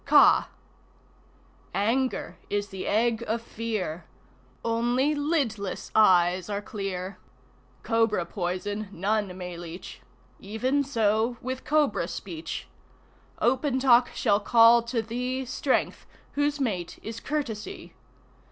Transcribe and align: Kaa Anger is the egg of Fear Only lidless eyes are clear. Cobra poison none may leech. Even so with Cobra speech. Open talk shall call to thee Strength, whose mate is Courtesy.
Kaa 0.03 0.47
Anger 1.75 2.35
is 2.49 2.69
the 2.69 2.87
egg 2.87 3.23
of 3.27 3.39
Fear 3.39 4.05
Only 4.65 5.13
lidless 5.13 5.91
eyes 5.93 6.49
are 6.49 6.59
clear. 6.59 7.19
Cobra 7.83 8.25
poison 8.25 8.87
none 8.91 9.37
may 9.37 9.55
leech. 9.57 10.01
Even 10.39 10.83
so 10.83 11.37
with 11.39 11.63
Cobra 11.63 12.07
speech. 12.07 12.67
Open 13.39 13.79
talk 13.79 14.07
shall 14.15 14.39
call 14.39 14.81
to 14.81 15.03
thee 15.03 15.45
Strength, 15.45 16.07
whose 16.31 16.59
mate 16.59 16.97
is 17.03 17.19
Courtesy. 17.19 17.93